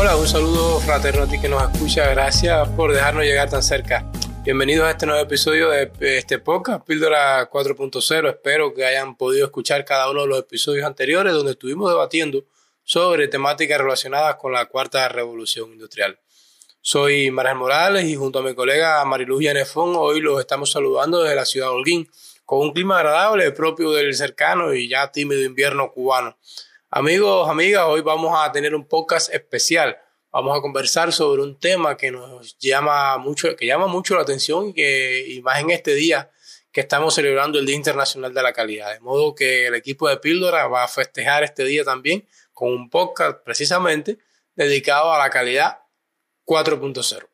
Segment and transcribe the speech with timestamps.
[0.00, 2.08] Hola, un saludo fraterno a ti que nos escucha.
[2.10, 4.08] Gracias por dejarnos llegar tan cerca.
[4.44, 8.28] Bienvenidos a este nuevo episodio de este podcast, Píldora 4.0.
[8.28, 12.44] Espero que hayan podido escuchar cada uno de los episodios anteriores donde estuvimos debatiendo
[12.84, 16.20] sobre temáticas relacionadas con la cuarta revolución industrial.
[16.80, 21.34] Soy María Morales y junto a mi colega Mariluz Yanefón hoy los estamos saludando desde
[21.34, 22.08] la ciudad de Holguín,
[22.44, 26.38] con un clima agradable propio del cercano y ya tímido invierno cubano.
[26.90, 29.98] Amigos, amigas, hoy vamos a tener un podcast especial.
[30.32, 34.70] Vamos a conversar sobre un tema que nos llama mucho, que llama mucho la atención
[34.70, 36.30] y que, y más en este día
[36.72, 38.94] que estamos celebrando el Día Internacional de la Calidad.
[38.94, 42.88] De modo que el equipo de Píldora va a festejar este día también con un
[42.88, 44.16] podcast precisamente
[44.54, 45.80] dedicado a la calidad
[46.46, 47.28] 4.0.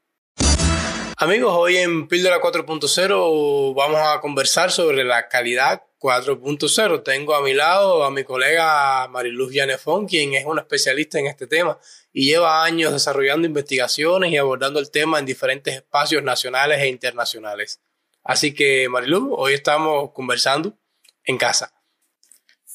[1.24, 7.02] Amigos, hoy en Píldora 4.0 vamos a conversar sobre la calidad 4.0.
[7.02, 11.46] Tengo a mi lado a mi colega Mariluz Yanefón, quien es una especialista en este
[11.46, 11.78] tema
[12.12, 17.80] y lleva años desarrollando investigaciones y abordando el tema en diferentes espacios nacionales e internacionales.
[18.22, 20.76] Así que, Mariluz, hoy estamos conversando
[21.24, 21.72] en casa.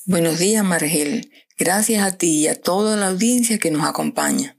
[0.05, 1.31] Buenos días, Margel.
[1.55, 4.58] Gracias a ti y a toda la audiencia que nos acompaña.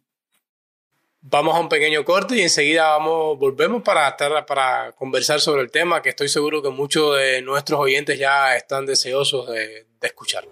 [1.22, 5.70] Vamos a un pequeño corte y enseguida vamos, volvemos para, estar, para conversar sobre el
[5.70, 10.48] tema que estoy seguro que muchos de nuestros oyentes ya están deseosos de, escuchar.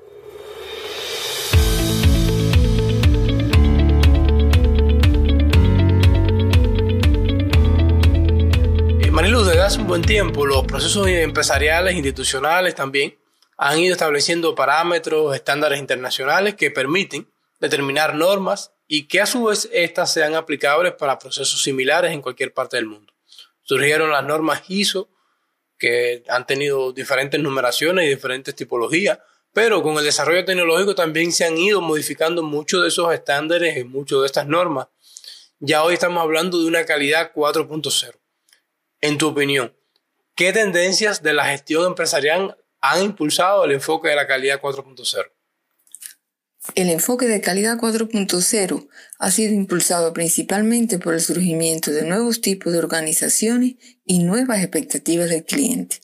[9.11, 13.19] Marilu, desde hace un buen tiempo los procesos empresariales, institucionales también,
[13.56, 17.27] han ido estableciendo parámetros, estándares internacionales que permiten
[17.58, 22.55] determinar normas y que a su vez éstas sean aplicables para procesos similares en cualquier
[22.55, 23.12] parte del mundo.
[23.62, 25.11] Surgieron las normas ISO,
[25.78, 29.19] que han tenido diferentes numeraciones y diferentes tipologías,
[29.53, 33.85] pero con el desarrollo tecnológico también se han ido modificando muchos de esos estándares y
[33.85, 34.89] muchas de estas normas.
[35.61, 38.14] Ya hoy estamos hablando de una calidad 4.0.
[39.01, 39.77] En tu opinión,
[40.34, 45.30] ¿qué tendencias de la gestión empresarial han impulsado el enfoque de la calidad 4.0?
[46.74, 52.73] El enfoque de calidad 4.0 ha sido impulsado principalmente por el surgimiento de nuevos tipos
[52.73, 56.01] de organizaciones y nuevas expectativas del cliente.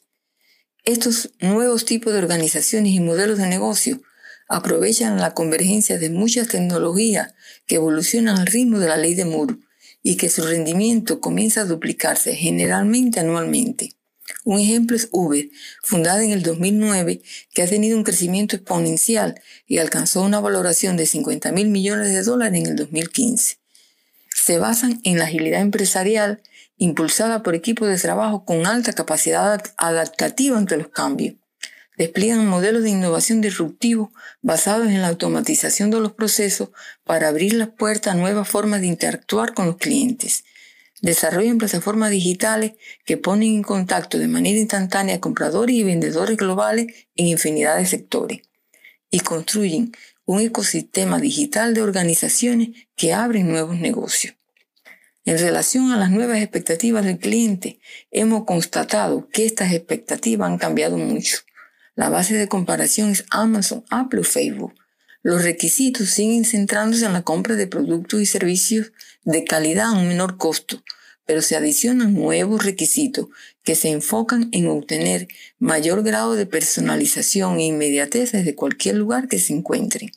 [0.85, 4.01] Estos nuevos tipos de organizaciones y modelos de negocio
[4.49, 7.35] aprovechan la convergencia de muchas tecnologías
[7.67, 9.57] que evolucionan al ritmo de la ley de Moore
[10.03, 13.91] y que su rendimiento comienza a duplicarse generalmente anualmente.
[14.45, 15.49] Un ejemplo es Uber,
[15.83, 17.23] fundada en el 2009,
[17.55, 22.23] que ha tenido un crecimiento exponencial y alcanzó una valoración de 50 mil millones de
[22.23, 23.57] dólares en el 2015.
[24.29, 26.43] Se basan en la agilidad empresarial
[26.77, 31.37] impulsada por equipos de trabajo con alta capacidad adaptativa ante los cambios.
[31.97, 34.11] Despliegan modelos de innovación disruptivos
[34.43, 36.69] basados en la automatización de los procesos
[37.05, 40.45] para abrir las puertas a nuevas formas de interactuar con los clientes
[41.01, 42.73] desarrollan plataformas digitales
[43.05, 48.43] que ponen en contacto de manera instantánea compradores y vendedores globales en infinidad de sectores
[49.11, 49.93] y construyen
[50.25, 54.35] un ecosistema digital de organizaciones que abren nuevos negocios.
[55.27, 60.99] En relación a las nuevas expectativas del cliente, hemos constatado que estas expectativas han cambiado
[60.99, 61.39] mucho.
[61.95, 64.75] La base de comparación es Amazon, Apple o Facebook.
[65.25, 68.93] Los requisitos siguen centrándose en la compra de productos y servicios
[69.23, 70.83] de calidad a un menor costo,
[71.25, 73.29] pero se adicionan nuevos requisitos
[73.63, 75.27] que se enfocan en obtener
[75.59, 80.11] mayor grado de personalización e inmediatez desde cualquier lugar que se encuentren.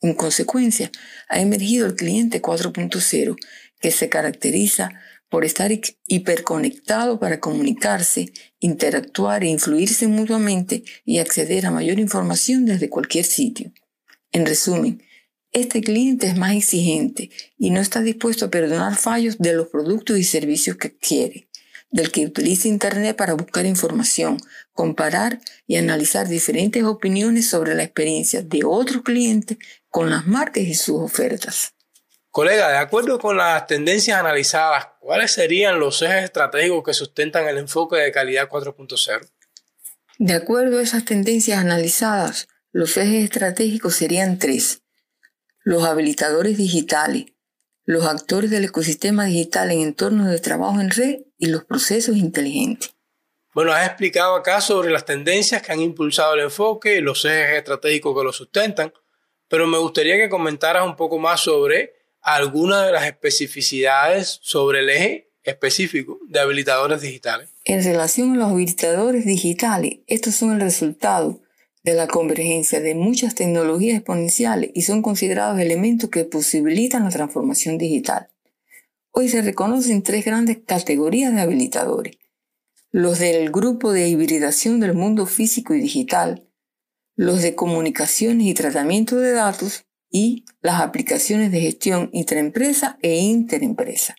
[0.00, 0.90] En consecuencia,
[1.28, 3.36] ha emergido el cliente 4.0,
[3.78, 4.88] que se caracteriza
[5.28, 5.70] por estar
[6.06, 13.70] hiperconectado para comunicarse, interactuar e influirse mutuamente y acceder a mayor información desde cualquier sitio.
[14.32, 15.02] En resumen,
[15.52, 20.16] este cliente es más exigente y no está dispuesto a perdonar fallos de los productos
[20.18, 21.48] y servicios que quiere,
[21.90, 24.38] del que utiliza Internet para buscar información,
[24.72, 29.58] comparar y analizar diferentes opiniones sobre la experiencia de otros clientes
[29.88, 31.74] con las marcas y sus ofertas.
[32.30, 37.58] Colega, de acuerdo con las tendencias analizadas, ¿cuáles serían los ejes estratégicos que sustentan el
[37.58, 39.28] enfoque de calidad 4.0?
[40.18, 44.82] De acuerdo a esas tendencias analizadas, los ejes estratégicos serían tres
[45.62, 47.26] los habilitadores digitales,
[47.84, 52.94] los actores del ecosistema digital en entornos de trabajo en red y los procesos inteligentes.
[53.52, 57.58] Bueno, has explicado acá sobre las tendencias que han impulsado el enfoque y los ejes
[57.58, 58.92] estratégicos que lo sustentan,
[59.48, 64.90] pero me gustaría que comentaras un poco más sobre algunas de las especificidades sobre el
[64.90, 67.50] eje específico de habilitadores digitales.
[67.64, 71.40] En relación a los habilitadores digitales, estos son el resultado
[71.82, 77.78] de la convergencia de muchas tecnologías exponenciales y son considerados elementos que posibilitan la transformación
[77.78, 78.28] digital.
[79.12, 82.16] Hoy se reconocen tres grandes categorías de habilitadores.
[82.92, 86.48] Los del grupo de hibridación del mundo físico y digital,
[87.16, 94.16] los de comunicaciones y tratamiento de datos y las aplicaciones de gestión intraempresa e interempresa.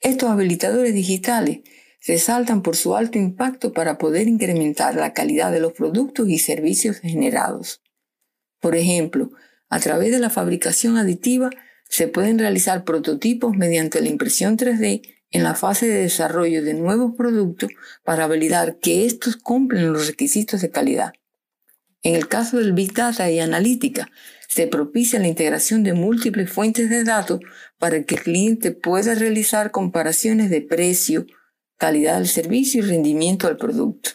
[0.00, 1.60] Estos habilitadores digitales
[2.06, 6.98] resaltan por su alto impacto para poder incrementar la calidad de los productos y servicios
[6.98, 7.82] generados.
[8.60, 9.30] Por ejemplo,
[9.68, 11.50] a través de la fabricación aditiva
[11.88, 17.14] se pueden realizar prototipos mediante la impresión 3D en la fase de desarrollo de nuevos
[17.16, 17.70] productos
[18.04, 21.12] para validar que estos cumplen los requisitos de calidad.
[22.02, 24.08] En el caso del Big Data y analítica,
[24.48, 27.40] se propicia la integración de múltiples fuentes de datos
[27.78, 31.26] para que el cliente pueda realizar comparaciones de precio,
[31.76, 34.10] calidad del servicio y rendimiento del producto.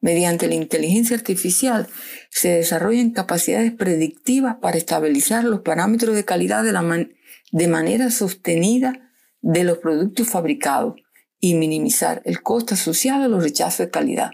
[0.00, 1.88] Mediante la inteligencia artificial
[2.30, 7.16] se desarrollan capacidades predictivas para estabilizar los parámetros de calidad de,
[7.52, 10.96] de manera sostenida de los productos fabricados
[11.40, 14.32] y minimizar el costo asociado a los rechazos de calidad.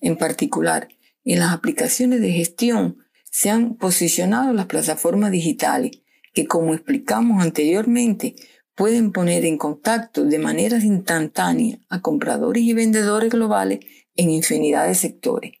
[0.00, 0.88] En particular,
[1.24, 2.98] en las aplicaciones de gestión
[3.30, 5.92] se han posicionado las plataformas digitales
[6.34, 8.34] que, como explicamos anteriormente,
[8.74, 13.80] pueden poner en contacto de manera instantánea a compradores y vendedores globales
[14.16, 15.52] en infinidad de sectores.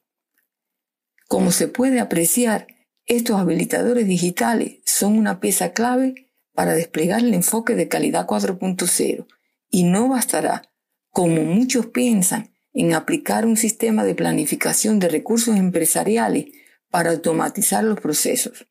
[1.28, 2.66] Como se puede apreciar,
[3.06, 9.26] estos habilitadores digitales son una pieza clave para desplegar el enfoque de calidad 4.0
[9.70, 10.62] y no bastará,
[11.10, 16.46] como muchos piensan, en aplicar un sistema de planificación de recursos empresariales
[16.90, 18.66] para automatizar los procesos.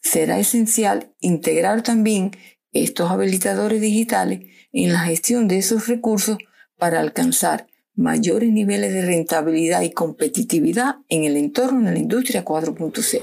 [0.00, 2.32] Será esencial integrar también
[2.74, 4.40] estos habilitadores digitales
[4.72, 6.36] en la gestión de esos recursos
[6.76, 13.22] para alcanzar mayores niveles de rentabilidad y competitividad en el entorno de la industria 4.0.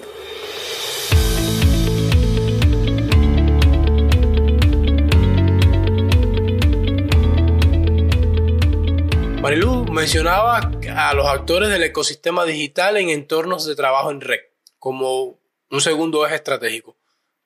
[9.42, 14.40] Marilu mencionaba a los actores del ecosistema digital en entornos de trabajo en red
[14.80, 15.40] como
[15.70, 17.01] un segundo eje estratégico.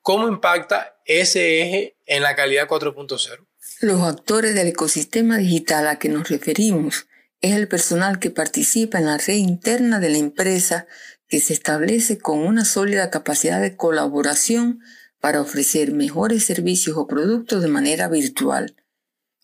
[0.06, 3.48] ¿Cómo impacta ese eje en la calidad 4.0?
[3.82, 7.08] Los actores del ecosistema digital a que nos referimos
[7.42, 10.86] es el personal que participa en la red interna de la empresa
[11.28, 14.80] que se establece con una sólida capacidad de colaboración
[15.20, 18.76] para ofrecer mejores servicios o productos de manera virtual,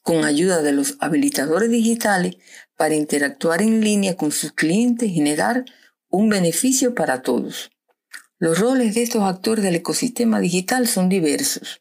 [0.03, 2.35] con ayuda de los habilitadores digitales
[2.75, 5.65] para interactuar en línea con sus clientes y generar
[6.07, 7.71] un beneficio para todos.
[8.41, 11.77] Los roles de estos actores del ecosistema digital son diversos.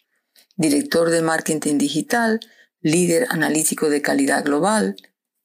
[0.56, 2.38] Director de marketing digital,
[2.82, 4.94] líder analítico de calidad global,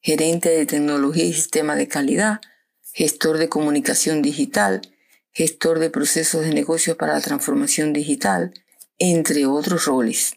[0.02, 2.42] gerente de tecnología y sistema de calidad,
[2.92, 4.82] gestor de comunicación digital,
[5.32, 8.54] gestor de procesos de negocio para la transformación digital,
[9.00, 10.34] entre otros roles.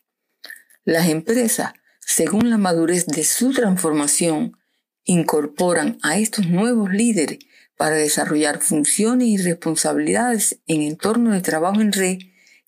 [0.85, 4.57] Las empresas, según la madurez de su transformación,
[5.03, 7.41] incorporan a estos nuevos líderes
[7.79, 12.19] para desarrollar funciones y responsabilidades en entornos de trabajo en red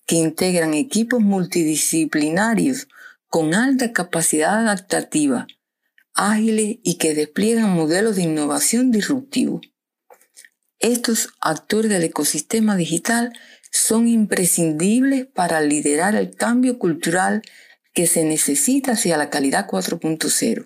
[0.07, 2.87] que integran equipos multidisciplinarios
[3.27, 5.47] con alta capacidad adaptativa,
[6.13, 9.61] ágiles y que despliegan modelos de innovación disruptivos.
[10.79, 13.33] Estos actores del ecosistema digital
[13.69, 17.41] son imprescindibles para liderar el cambio cultural
[17.93, 20.65] que se necesita hacia la calidad 4.0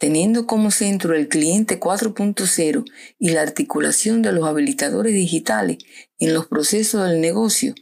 [0.00, 5.76] teniendo como centro el cliente 4.0 y la articulación de los habilitadores digitales
[6.18, 7.74] en los procesos del negocio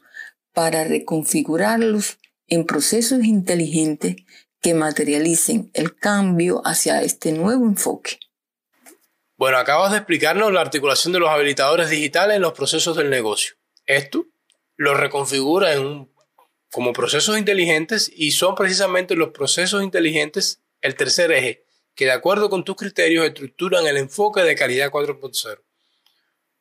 [0.53, 4.17] para reconfigurarlos en procesos inteligentes
[4.61, 8.19] que materialicen el cambio hacia este nuevo enfoque.
[9.37, 13.55] Bueno, acabas de explicarnos la articulación de los habilitadores digitales en los procesos del negocio.
[13.87, 14.27] Esto
[14.75, 16.11] lo reconfigura en
[16.73, 21.68] como procesos inteligentes y son precisamente los procesos inteligentes el tercer eje
[21.99, 25.59] que de acuerdo con tus criterios estructuran el enfoque de calidad 4.0.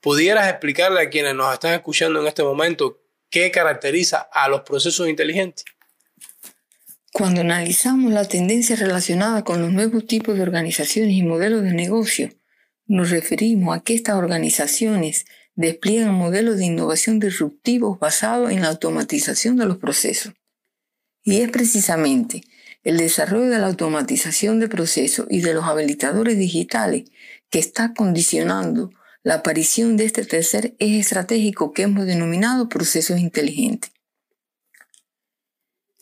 [0.01, 5.07] ¿Pudieras explicarle a quienes nos están escuchando en este momento qué caracteriza a los procesos
[5.07, 5.63] inteligentes?
[7.13, 12.31] Cuando analizamos la tendencia relacionada con los nuevos tipos de organizaciones y modelos de negocio,
[12.87, 19.55] nos referimos a que estas organizaciones despliegan modelos de innovación disruptivos basados en la automatización
[19.57, 20.33] de los procesos.
[21.21, 22.41] Y es precisamente
[22.83, 27.05] el desarrollo de la automatización de procesos y de los habilitadores digitales
[27.49, 28.91] que está condicionando
[29.23, 33.91] la aparición de este tercer eje estratégico que hemos denominado procesos inteligentes.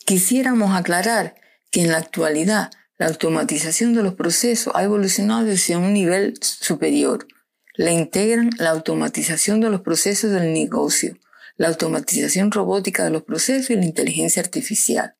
[0.04, 1.34] Quisiéramos aclarar
[1.72, 7.26] que en la actualidad la automatización de los procesos ha evolucionado hacia un nivel superior.
[7.78, 11.18] le integran la automatización de los procesos del negocio,
[11.56, 15.16] la automatización robótica de los procesos y la inteligencia artificial.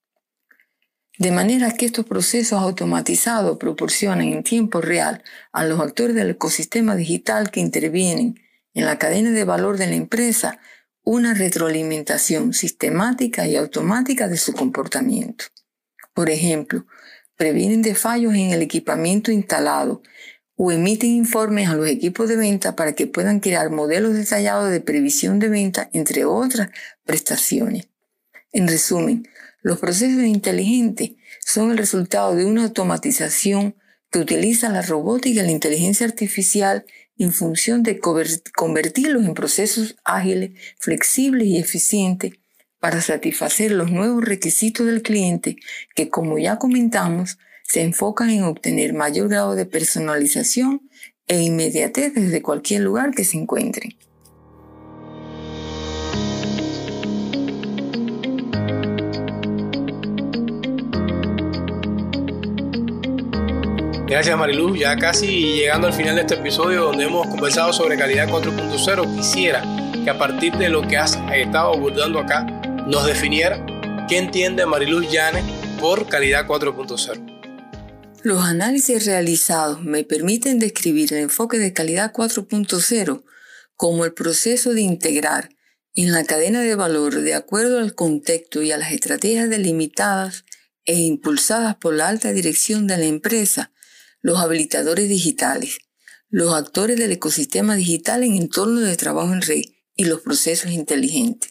[1.18, 6.94] De manera que estos procesos automatizados proporcionan en tiempo real a los actores del ecosistema
[6.94, 8.40] digital que intervienen
[8.74, 10.60] en la cadena de valor de la empresa
[11.02, 15.46] una retroalimentación sistemática y automática de su comportamiento.
[16.12, 16.84] Por ejemplo,
[17.36, 20.02] previenen de fallos en el equipamiento instalado
[20.56, 24.80] o emiten informes a los equipos de venta para que puedan crear modelos detallados de
[24.80, 26.70] previsión de venta, entre otras
[27.04, 27.88] prestaciones.
[28.52, 29.28] En resumen,
[29.66, 33.74] los procesos inteligentes son el resultado de una automatización
[34.12, 36.84] que utiliza la robótica y la inteligencia artificial
[37.18, 42.34] en función de convertirlos en procesos ágiles, flexibles y eficientes
[42.78, 45.56] para satisfacer los nuevos requisitos del cliente
[45.96, 50.88] que, como ya comentamos, se enfocan en obtener mayor grado de personalización
[51.26, 53.96] e inmediatez desde cualquier lugar que se encuentren.
[64.08, 68.28] Gracias Mariluz, ya casi llegando al final de este episodio donde hemos conversado sobre calidad
[68.28, 69.64] 4.0, quisiera
[70.04, 72.44] que a partir de lo que has estado abordando acá,
[72.86, 73.66] nos definiera
[74.08, 75.44] qué entiende Mariluz Llanes
[75.80, 78.20] por calidad 4.0.
[78.22, 83.24] Los análisis realizados me permiten describir el enfoque de calidad 4.0
[83.74, 85.48] como el proceso de integrar
[85.96, 90.44] en la cadena de valor de acuerdo al contexto y a las estrategias delimitadas
[90.84, 93.72] e impulsadas por la alta dirección de la empresa,
[94.22, 95.78] los habilitadores digitales,
[96.28, 99.62] los actores del ecosistema digital en entorno de trabajo en red
[99.94, 101.50] y los procesos inteligentes,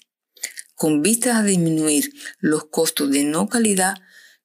[0.76, 3.96] con vistas a disminuir los costos de no calidad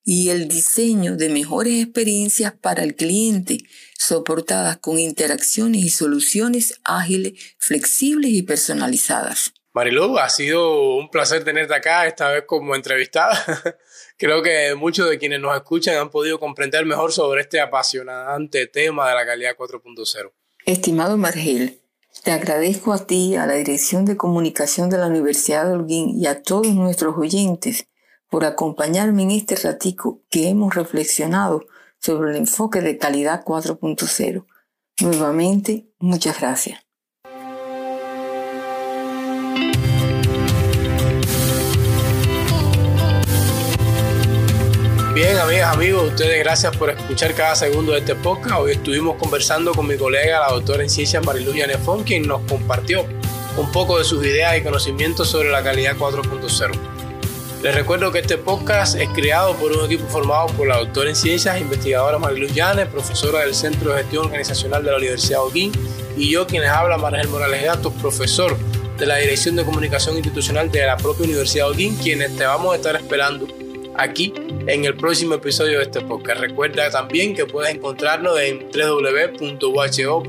[0.04, 3.58] y el diseño de mejores experiencias para el cliente,
[3.98, 9.52] soportadas con interacciones y soluciones ágiles, flexibles y personalizadas.
[9.72, 13.32] Marilu, ha sido un placer tenerte acá, esta vez como entrevistada.
[14.16, 19.08] Creo que muchos de quienes nos escuchan han podido comprender mejor sobre este apasionante tema
[19.08, 20.32] de la calidad 4.0.
[20.66, 21.80] Estimado Margel,
[22.24, 26.26] te agradezco a ti, a la Dirección de Comunicación de la Universidad de Holguín y
[26.26, 27.86] a todos nuestros oyentes
[28.28, 31.66] por acompañarme en este ratico que hemos reflexionado
[32.00, 34.46] sobre el enfoque de calidad 4.0.
[35.00, 36.80] Nuevamente, muchas gracias.
[45.22, 48.54] Bien, amigas, amigos, ustedes gracias por escuchar cada segundo de este podcast.
[48.54, 53.04] Hoy estuvimos conversando con mi colega, la doctora en ciencias Marilu Yanefón, quien nos compartió
[53.58, 56.70] un poco de sus ideas y conocimientos sobre la calidad 4.0.
[57.62, 61.16] Les recuerdo que este podcast es creado por un equipo formado por la doctora en
[61.16, 65.72] ciencias, investigadora Mariluz Llanes, profesora del Centro de Gestión Organizacional de la Universidad de Oquín,
[66.16, 68.56] y yo, quienes habla, Margel Morales Gatos, profesor
[68.96, 72.72] de la Dirección de Comunicación Institucional de la propia Universidad de Oquín, quienes te vamos
[72.72, 73.60] a estar esperando
[73.97, 74.32] aquí
[74.66, 76.40] en el próximo episodio de este podcast.
[76.40, 80.20] Recuerda también que puedes encontrarnos en www.uho.edu.cu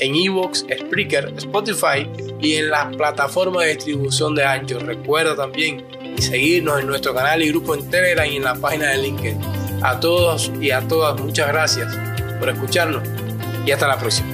[0.00, 2.08] en Evox, Spreaker, Spotify
[2.40, 4.78] y en las plataformas de distribución de Ancho.
[4.78, 5.84] Recuerda también
[6.18, 9.40] seguirnos en nuestro canal y grupo en Telegram y en la página de LinkedIn.
[9.82, 11.94] A todos y a todas, muchas gracias
[12.38, 13.02] por escucharnos
[13.66, 14.33] y hasta la próxima.